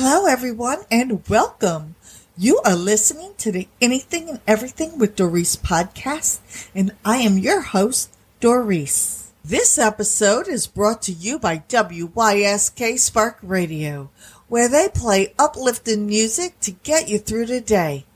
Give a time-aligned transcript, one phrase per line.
[0.00, 1.96] Hello, everyone, and welcome.
[2.36, 6.38] You are listening to the Anything and Everything with Doris podcast,
[6.72, 9.32] and I am your host, Doris.
[9.44, 14.08] This episode is brought to you by WYSK Spark Radio,
[14.46, 18.06] where they play uplifting music to get you through the day.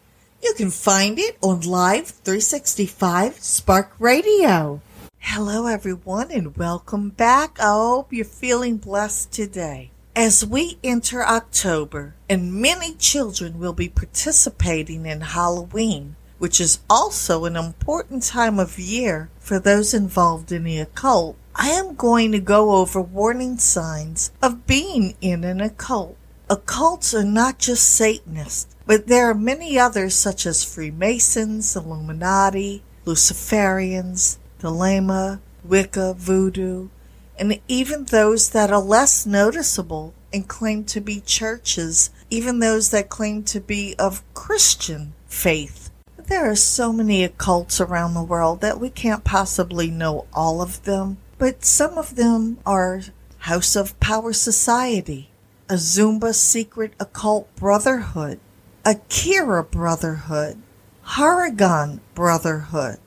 [0.40, 4.80] You can find it on Live 365 Spark Radio.
[5.18, 7.58] Hello, everyone, and welcome back.
[7.58, 9.91] I hope you're feeling blessed today.
[10.14, 17.46] As we enter October, and many children will be participating in Halloween, which is also
[17.46, 22.40] an important time of year for those involved in the occult, I am going to
[22.40, 26.18] go over warning signs of being in an occult.
[26.50, 34.36] Occults are not just Satanists, but there are many others such as Freemasons, Illuminati, Luciferians,
[34.60, 36.90] Thelema, Wicca, Voodoo,
[37.38, 43.08] and even those that are less noticeable and claim to be churches, even those that
[43.08, 45.90] claim to be of Christian faith.
[46.16, 50.84] There are so many occults around the world that we can't possibly know all of
[50.84, 53.02] them, but some of them are
[53.38, 55.30] House of Power Society,
[55.68, 58.38] a Zumba Secret Occult Brotherhood,
[58.84, 60.58] Akira Brotherhood,
[61.04, 62.98] Haragon Brotherhood,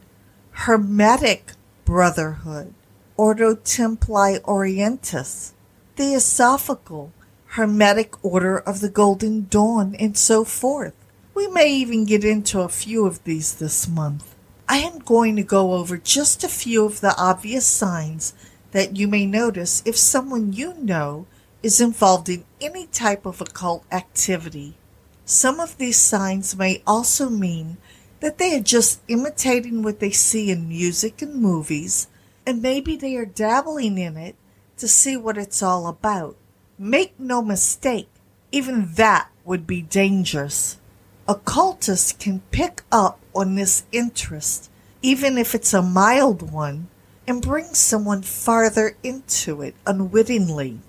[0.52, 1.54] Hermetic
[1.86, 2.74] Brotherhood,
[3.18, 5.54] Ordo Templi Orientis,
[5.96, 7.14] Theosophical,
[7.46, 10.94] Hermetic Order of the Golden Dawn, and so forth.
[11.34, 14.36] We may even get into a few of these this month.
[14.68, 18.34] I am going to go over just a few of the obvious signs
[18.72, 21.26] that you may notice if someone you know
[21.64, 24.76] is involved in any type of occult activity.
[25.24, 27.78] Some of these signs may also mean
[28.20, 32.08] that they are just imitating what they see in music and movies,
[32.46, 34.36] and maybe they are dabbling in it
[34.78, 36.36] to see what it's all about.
[36.78, 38.10] Make no mistake,
[38.52, 40.78] even that would be dangerous.
[41.28, 44.70] Occultists can pick up on this interest,
[45.02, 46.88] even if it's a mild one,
[47.28, 50.80] and bring someone farther into it unwittingly.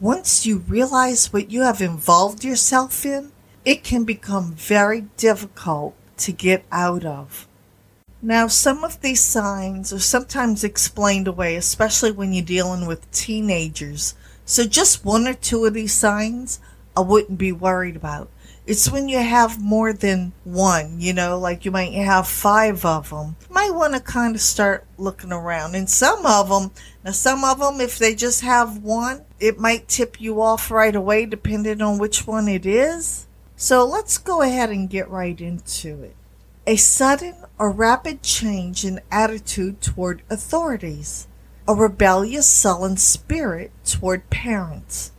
[0.00, 3.32] Once you realize what you have involved yourself in,
[3.64, 7.47] it can become very difficult to get out of.
[8.20, 14.14] Now, some of these signs are sometimes explained away, especially when you're dealing with teenagers.
[14.44, 16.58] So, just one or two of these signs
[16.96, 18.28] I wouldn't be worried about.
[18.66, 23.10] It's when you have more than one, you know, like you might have five of
[23.10, 23.36] them.
[23.48, 25.76] You might want to kind of start looking around.
[25.76, 26.72] And some of them,
[27.04, 30.94] now some of them, if they just have one, it might tip you off right
[30.94, 33.28] away depending on which one it is.
[33.54, 36.16] So let's go ahead and get right into it.
[36.68, 41.26] A sudden or rapid change in attitude toward authorities.
[41.66, 45.12] A rebellious, sullen spirit toward parents.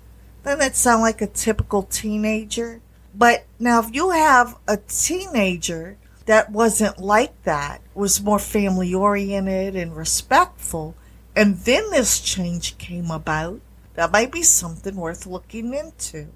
[0.44, 2.82] Doesn't that sound like a typical teenager?
[3.16, 9.76] But now, if you have a teenager that wasn't like that, was more family oriented
[9.76, 10.94] and respectful,
[11.36, 13.60] and then this change came about,
[13.96, 16.28] that might be something worth looking into.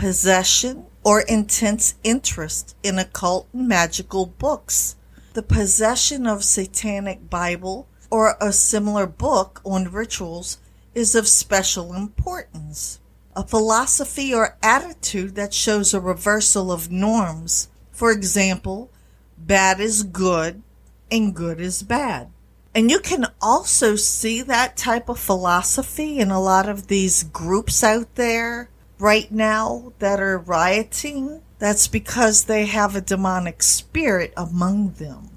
[0.00, 4.96] Possession or intense interest in occult and magical books.
[5.34, 10.56] The possession of satanic Bible or a similar book on rituals
[10.94, 12.98] is of special importance.
[13.36, 17.68] A philosophy or attitude that shows a reversal of norms.
[17.92, 18.90] For example,
[19.36, 20.62] bad is good
[21.10, 22.30] and good is bad.
[22.74, 27.84] And you can also see that type of philosophy in a lot of these groups
[27.84, 31.42] out there right now that are rioting.
[31.58, 35.30] That's because they have a demonic spirit among them.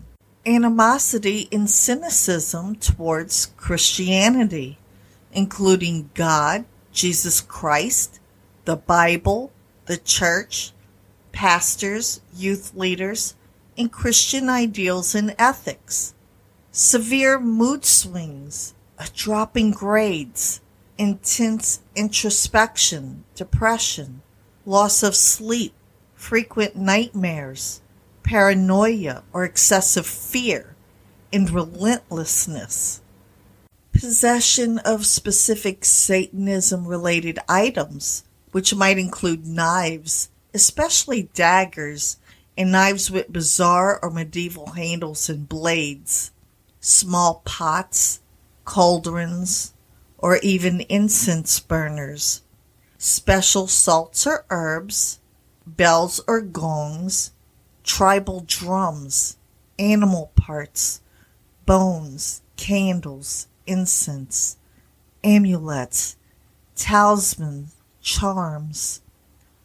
[0.45, 4.77] Animosity and cynicism towards Christianity,
[5.31, 8.19] including God, Jesus Christ,
[8.65, 9.51] the Bible,
[9.85, 10.71] the church,
[11.31, 13.35] pastors, youth leaders,
[13.77, 16.13] and Christian ideals and ethics.
[16.71, 20.61] Severe mood swings, a drop in grades,
[20.97, 24.21] intense introspection, depression,
[24.65, 25.73] loss of sleep,
[26.15, 27.81] frequent nightmares,
[28.23, 30.75] paranoia or excessive fear,
[31.31, 33.01] and relentlessness.
[33.91, 42.17] Possession of specific Satanism related items, which might include knives, especially daggers,
[42.57, 46.31] and knives with bizarre or medieval handles and blades,
[46.79, 48.21] small pots,
[48.63, 49.72] cauldrons,
[50.23, 52.43] or even incense burners,
[52.97, 55.19] special salts or herbs,
[55.67, 57.31] bells or gongs,
[57.83, 59.35] tribal drums,
[59.77, 61.01] animal parts,
[61.65, 64.55] bones, candles, incense,
[65.25, 66.15] amulets,
[66.73, 69.01] talismans, charms.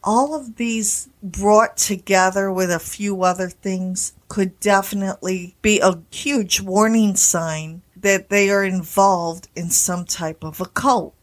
[0.02, 6.60] All of these brought together with a few other things could definitely be a huge
[6.60, 11.14] warning sign that they are involved in some type of occult.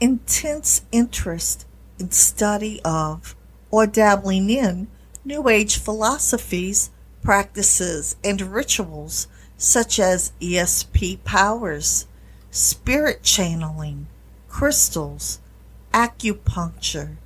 [0.00, 1.66] Intense interest
[1.98, 3.34] in study of
[3.70, 4.88] or dabbling in
[5.24, 6.90] New Age philosophies,
[7.22, 12.06] practices, and rituals such as ESP powers,
[12.50, 14.06] spirit channeling,
[14.48, 15.40] crystals,
[15.92, 17.16] acupuncture,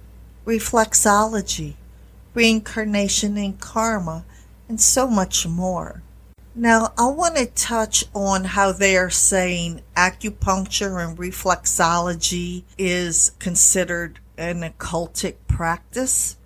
[0.47, 1.75] reflexology,
[2.35, 4.25] reincarnation and karma,
[4.69, 6.03] and so much more.
[6.55, 14.19] Now, I want to touch on how they are saying acupuncture and reflexology is considered
[14.37, 16.37] an occultic practice.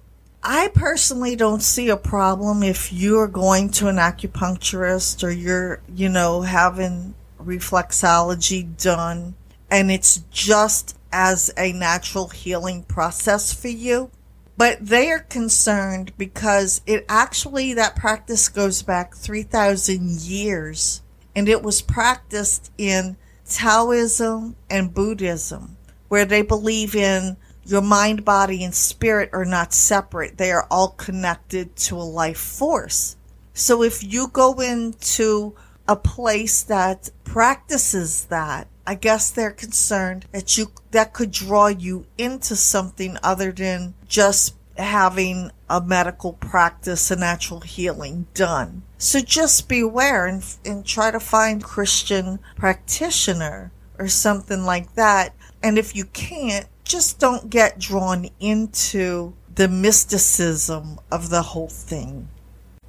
[0.44, 6.08] I personally don't see a problem if you're going to an acupuncturist or you're, you
[6.08, 9.34] know, having reflexology done
[9.70, 14.10] and it's just as a natural healing process for you.
[14.56, 21.02] But they are concerned because it actually, that practice goes back 3,000 years
[21.34, 23.16] and it was practiced in
[23.46, 25.76] Taoism and Buddhism,
[26.08, 30.38] where they believe in your mind, body, and spirit are not separate.
[30.38, 33.16] They are all connected to a life force.
[33.52, 35.54] So if you go into
[35.88, 42.06] a place that practices that, I guess they're concerned that you that could draw you
[42.16, 48.82] into something other than just having a medical practice, a natural healing done.
[48.98, 55.34] So just beware and, and try to find Christian practitioner or something like that.
[55.62, 62.28] And if you can't, just don't get drawn into the mysticism of the whole thing.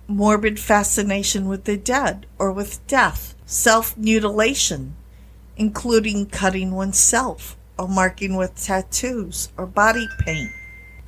[0.07, 4.95] Morbid fascination with the dead or with death, self mutilation,
[5.57, 10.51] including cutting oneself or marking with tattoos or body paint.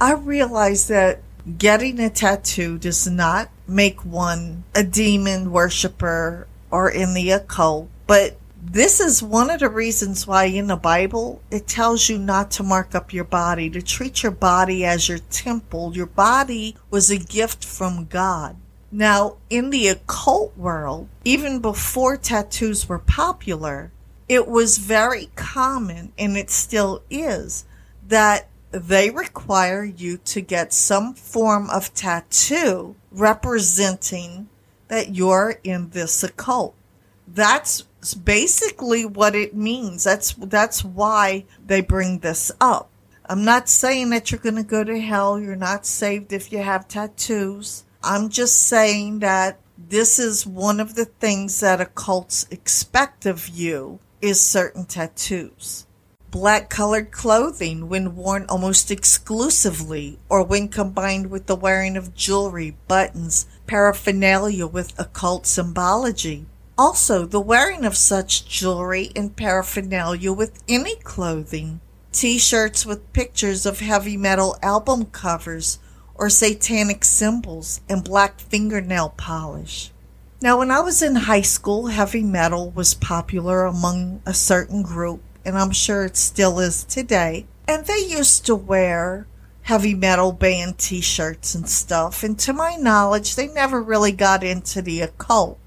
[0.02, 1.22] I realize that
[1.58, 8.38] getting a tattoo does not make one a demon worshiper or in the occult, but
[8.62, 12.64] this is one of the reasons why in the Bible it tells you not to
[12.64, 15.96] mark up your body, to treat your body as your temple.
[15.96, 18.58] Your body was a gift from God.
[18.92, 23.92] Now, in the occult world, even before tattoos were popular,
[24.30, 27.66] it was very common, and it still is,
[28.08, 34.48] that they require you to get some form of tattoo representing
[34.88, 36.76] that you're in this occult.
[37.28, 37.82] That's
[38.24, 40.04] basically what it means.
[40.04, 42.90] That's that's why they bring this up.
[43.26, 45.40] I'm not saying that you're going to go to hell.
[45.40, 47.84] You're not saved if you have tattoos.
[48.04, 54.00] I'm just saying that this is one of the things that occults expect of you
[54.22, 55.86] is certain tattoos.
[56.32, 62.78] Black colored clothing when worn almost exclusively or when combined with the wearing of jewelry,
[62.88, 66.46] buttons, paraphernalia with occult symbology.
[66.78, 71.82] Also, the wearing of such jewelry and paraphernalia with any clothing.
[72.12, 75.80] T-shirts with pictures of heavy metal album covers
[76.16, 79.92] or satanic symbols and black fingernail polish.
[80.42, 85.22] Now, when I was in high school, heavy metal was popular among a certain group,
[85.44, 87.46] and I'm sure it still is today.
[87.68, 89.28] And they used to wear
[89.64, 92.24] heavy metal band t shirts and stuff.
[92.24, 95.60] And to my knowledge, they never really got into the occult.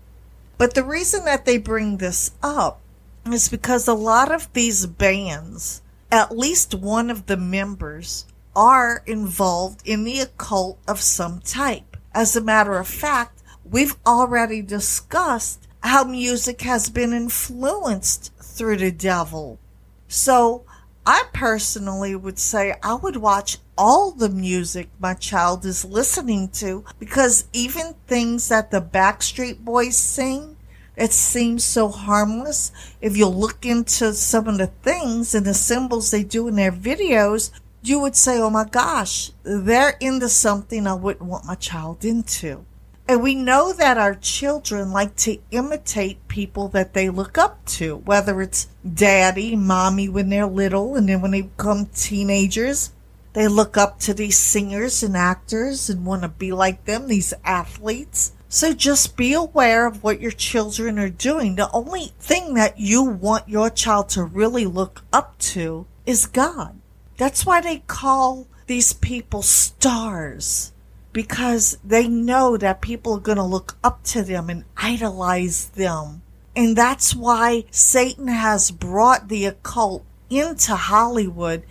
[0.56, 2.80] But the reason that they bring this up
[3.26, 8.24] is because a lot of these bands, at least one of the members,
[8.56, 11.98] are involved in the occult of some type.
[12.14, 13.41] As a matter of fact,
[13.72, 19.58] we've already discussed how music has been influenced through the devil.
[20.06, 20.64] So
[21.06, 26.84] I personally would say I would watch all the music my child is listening to
[26.98, 30.56] because even things that the Backstreet Boys sing,
[30.94, 32.70] it seems so harmless.
[33.00, 36.70] If you look into some of the things and the symbols they do in their
[36.70, 37.50] videos,
[37.82, 42.66] you would say, oh my gosh, they're into something I wouldn't want my child into.
[43.12, 47.96] And we know that our children like to imitate people that they look up to,
[47.96, 52.92] whether it's daddy, mommy when they're little, and then when they become teenagers,
[53.32, 57.32] They look up to these singers and actors and want to be like them, these
[57.44, 58.32] athletes.
[58.48, 61.56] So just be aware of what your children are doing.
[61.56, 66.78] The only thing that you want your child to really look up to is God.
[67.16, 70.71] That's why they call these people stars
[71.12, 76.22] because they know that people are going to look up to them and idolize them.
[76.54, 81.64] And that's why Satan has brought the occult into Hollywood,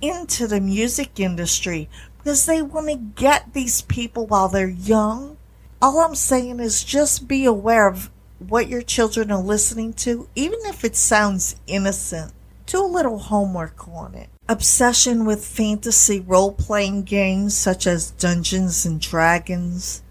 [0.00, 1.88] into the music industry,
[2.18, 5.36] because they want to get these people while they're young
[5.80, 10.58] all I'm saying is just be aware of what your children are listening to, even
[10.64, 12.32] if it sounds innocent.
[12.66, 14.28] Do a little homework on it.
[14.48, 20.02] Obsession with fantasy role playing games such as Dungeons and Dragons,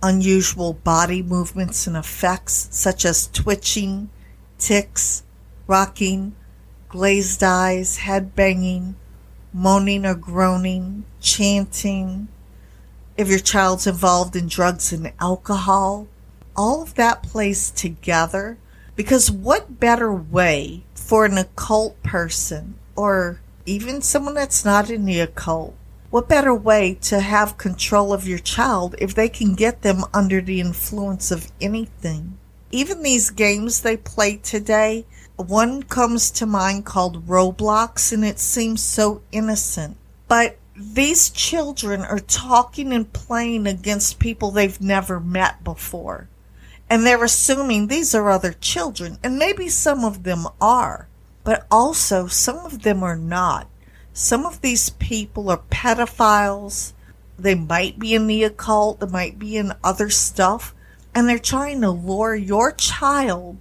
[0.00, 4.08] unusual body movements and effects such as twitching,
[4.58, 5.24] ticks,
[5.66, 6.36] rocking,
[6.88, 8.94] glazed eyes, head banging,
[9.52, 12.28] moaning or groaning, chanting,
[13.16, 16.06] if your child's involved in drugs and alcohol,
[16.54, 18.56] all of that plays together.
[18.94, 25.20] Because what better way for an occult person or even someone that's not in the
[25.20, 25.74] occult,
[26.10, 30.40] what better way to have control of your child if they can get them under
[30.40, 32.36] the influence of anything?
[32.72, 38.82] Even these games they play today, one comes to mind called Roblox, and it seems
[38.82, 39.96] so innocent.
[40.28, 46.28] But these children are talking and playing against people they've never met before.
[46.88, 51.06] And they're assuming these are other children, and maybe some of them are,
[51.50, 53.66] but also some of them are not.
[54.12, 56.92] Some of these people are pedophiles.
[57.36, 60.76] They might be in the occult, they might be in other stuff,
[61.12, 63.56] and they're trying to lure your child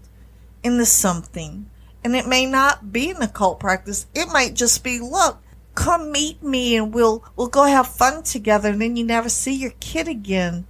[0.62, 1.68] into something.
[2.04, 5.42] And it may not be an occult practice, it might just be look,
[5.74, 9.56] come meet me and we'll we'll go have fun together and then you never see
[9.56, 10.68] your kid again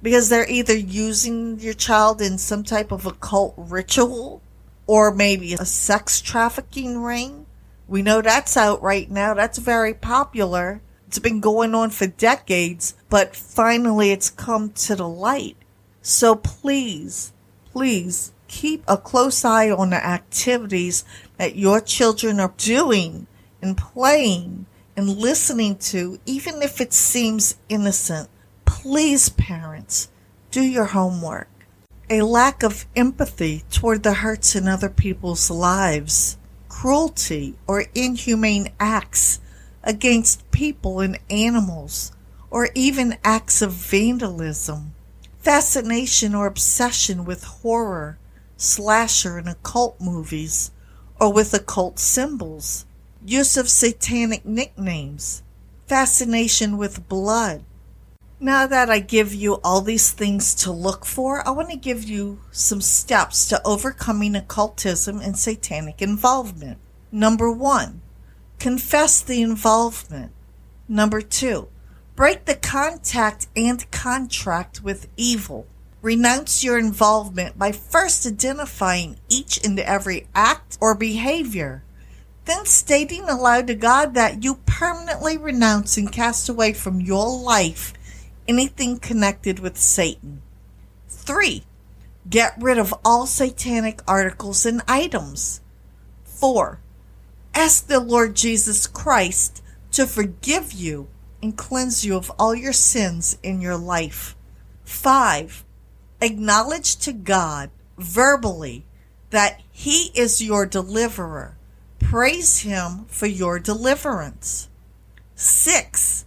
[0.00, 4.40] because they're either using your child in some type of occult ritual
[4.86, 7.46] or maybe a sex trafficking ring.
[7.88, 9.34] We know that's out right now.
[9.34, 10.80] That's very popular.
[11.06, 15.56] It's been going on for decades, but finally it's come to the light.
[16.00, 17.32] So please,
[17.70, 21.04] please keep a close eye on the activities
[21.36, 23.26] that your children are doing
[23.60, 28.28] and playing and listening to, even if it seems innocent.
[28.64, 30.08] Please, parents,
[30.50, 31.48] do your homework.
[32.10, 36.36] A lack of empathy toward the hurts in other people's lives,
[36.68, 39.40] cruelty or inhumane acts
[39.82, 42.12] against people and animals,
[42.50, 44.94] or even acts of vandalism,
[45.38, 48.18] fascination or obsession with horror,
[48.56, 50.70] slasher and occult movies,
[51.20, 52.84] or with occult symbols
[53.24, 55.42] use of satanic nicknames,
[55.86, 57.64] fascination with blood.
[58.44, 62.02] Now that I give you all these things to look for, I want to give
[62.02, 66.78] you some steps to overcoming occultism and satanic involvement.
[67.12, 68.02] Number one,
[68.58, 70.32] confess the involvement.
[70.88, 71.68] Number two,
[72.16, 75.68] break the contact and contract with evil.
[76.00, 81.84] Renounce your involvement by first identifying each and every act or behavior
[82.44, 87.92] then stating aloud to God that you permanently renounce and cast away from your life
[88.46, 90.42] anything connected with Satan.
[91.08, 91.64] 3.
[92.28, 95.60] Get rid of all satanic articles and items.
[96.24, 96.80] 4.
[97.54, 101.08] Ask the Lord Jesus Christ to forgive you
[101.42, 104.36] and cleanse you of all your sins in your life.
[104.84, 105.64] 5.
[106.20, 108.84] Acknowledge to God verbally
[109.30, 111.56] that He is your deliverer
[112.02, 114.68] Praise Him for your deliverance.
[115.34, 116.26] Six,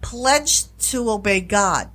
[0.00, 1.90] pledge to obey God,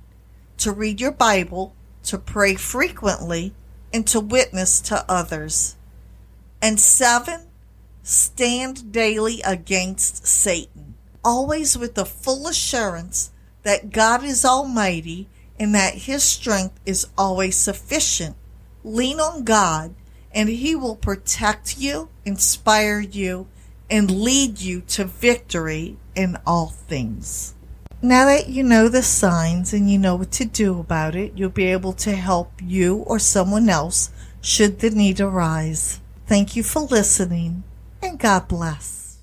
[0.58, 3.54] to read your Bible, to pray frequently,
[3.92, 5.76] and to witness to others.
[6.60, 7.42] And seven,
[8.02, 10.94] stand daily against Satan,
[11.24, 13.30] always with the full assurance
[13.62, 18.36] that God is Almighty and that His strength is always sufficient.
[18.82, 19.94] Lean on God
[20.32, 23.46] and He will protect you, inspire you,
[23.88, 27.53] and lead you to victory in all things.
[28.04, 31.48] Now that you know the signs and you know what to do about it, you'll
[31.48, 34.10] be able to help you or someone else
[34.42, 36.00] should the need arise.
[36.26, 37.62] Thank you for listening,
[38.02, 39.20] and God bless.